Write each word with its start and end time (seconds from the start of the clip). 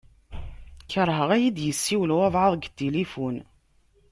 Kerheɣ 0.91 1.29
ad 1.35 1.41
iyi-d-yessiwel 1.41 2.11
wabɛaḍ 2.17 2.53
deg 2.55 2.65
tilifun. 2.77 3.37